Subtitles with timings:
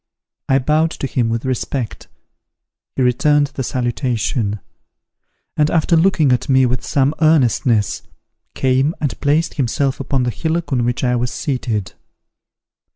[0.49, 2.07] I bowed to him with respect;
[2.95, 4.59] he returned the salutation;
[5.55, 8.01] and, after looking at me with some earnestness,
[8.55, 11.93] came and placed himself upon the hillock on which I was seated.